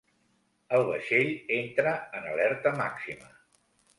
El 0.77 0.85
vaixell 0.87 1.29
entra 1.57 1.93
en 2.21 2.25
alerta 2.31 2.75
màxima. 2.83 3.29